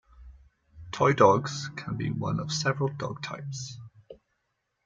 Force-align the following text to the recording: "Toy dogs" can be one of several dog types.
"Toy 0.93 1.13
dogs" 1.13 1.69
can 1.75 1.95
be 1.95 2.09
one 2.09 2.39
of 2.39 2.51
several 2.51 2.87
dog 2.89 3.21
types. 3.21 3.77